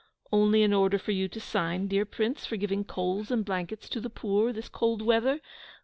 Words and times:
"Only 0.31 0.63
an 0.63 0.73
order 0.73 0.97
for 0.97 1.11
you 1.11 1.27
to 1.27 1.39
sign, 1.39 1.87
dear 1.87 2.05
Prince, 2.05 2.43
for 2.43 2.57
giving 2.57 2.83
coals 2.83 3.29
and 3.29 3.45
blankets 3.45 3.87
to 3.89 4.01
the 4.01 4.09
poor, 4.09 4.51
this 4.51 4.67
cold 4.67 5.03
weather. 5.03 5.41